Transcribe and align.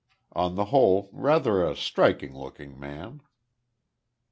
On 0.33 0.55
the 0.55 0.65
whole, 0.73 1.11
rather 1.13 1.63
a 1.63 1.75
striking 1.75 2.33
looking 2.35 2.79
man. 2.79 3.21